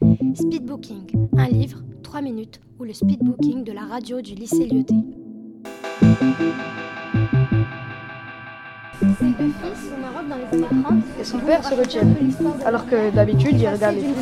[0.00, 4.94] Speedbooking, un livre, 3 minutes, ou le speedbooking de la radio du lycée Lyoté.
[11.20, 12.02] Et son père se retient.
[12.64, 14.14] Alors que d'habitude, il regarde les films.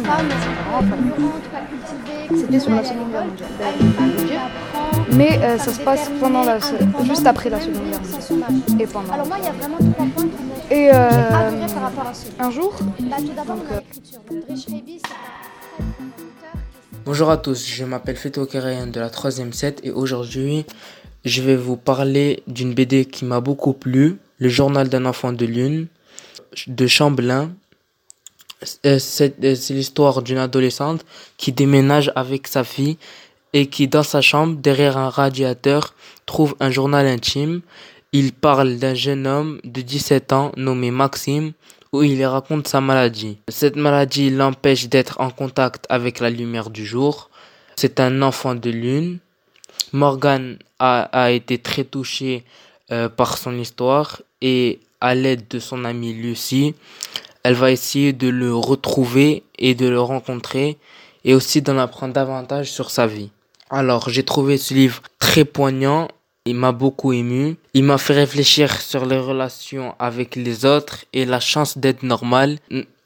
[2.35, 3.49] C'était sur la Seconde Guerre mondiale.
[5.13, 6.58] Mais euh, ça se passe pendant la,
[7.04, 8.81] juste après la Seconde Guerre mondiale.
[8.81, 9.13] Et pendant.
[9.13, 12.15] Alors moi, il y a vraiment trois points qui Et euh, adoré par rapport à
[12.15, 13.04] ce un jour, tout
[13.37, 13.81] d'abord, Donc, euh,
[17.09, 20.66] Bonjour à tous, je m'appelle Feto Kerayan de la 3ème set et aujourd'hui
[21.24, 25.46] je vais vous parler d'une BD qui m'a beaucoup plu, Le journal d'un enfant de
[25.46, 25.87] lune
[26.66, 27.51] de Chambelin.
[28.84, 31.06] Euh, euh, c'est l'histoire d'une adolescente
[31.38, 32.98] qui déménage avec sa fille
[33.54, 35.95] et qui dans sa chambre, derrière un radiateur,
[36.27, 37.62] trouve un journal intime.
[38.12, 41.52] Il parle d'un jeune homme de 17 ans nommé Maxime
[41.92, 43.38] où il raconte sa maladie.
[43.48, 47.30] Cette maladie l'empêche d'être en contact avec la lumière du jour.
[47.77, 49.19] C'est un enfant de lune.
[49.93, 52.45] Morgan a, été très touché
[52.90, 56.74] euh, par son histoire et à l'aide de son amie Lucie,
[57.43, 60.77] elle va essayer de le retrouver et de le rencontrer
[61.24, 63.30] et aussi d'en apprendre davantage sur sa vie.
[63.71, 66.09] Alors j'ai trouvé ce livre très poignant
[66.49, 67.57] il m'a beaucoup ému.
[67.75, 72.59] Il m'a fait réfléchir sur les relations avec les autres et la chance d'être normal.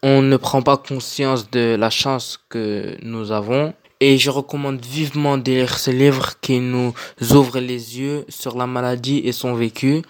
[0.03, 3.75] On ne prend pas conscience de la chance que nous avons.
[4.01, 6.93] Et je recommande vivement de lire ce livre qui nous
[7.31, 10.03] ouvre les yeux sur la maladie et son vécu.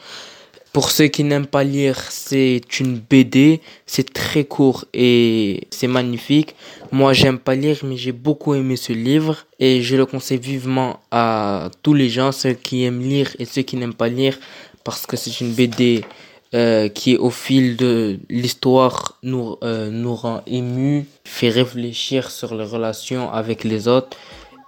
[0.73, 6.55] Pour ceux qui n'aiment pas lire, c'est une BD, c'est très court et c'est magnifique.
[6.93, 11.01] Moi, j'aime pas lire, mais j'ai beaucoup aimé ce livre et je le conseille vivement
[11.11, 14.39] à tous les gens, ceux qui aiment lire et ceux qui n'aiment pas lire,
[14.83, 16.07] parce que c'est une BD
[16.55, 22.65] euh, qui, au fil de l'histoire, nous, euh, nous rend émus, fait réfléchir sur les
[22.65, 24.17] relations avec les autres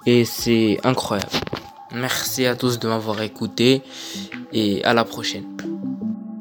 [0.07, 1.33] et c'est incroyable.
[1.95, 3.81] Merci à tous de m'avoir écouté
[4.53, 5.45] et à la prochaine.